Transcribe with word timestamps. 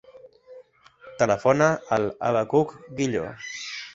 Telefona 1.19 1.67
al 1.97 2.09
Abacuc 2.31 2.75
Guillo. 3.01 3.29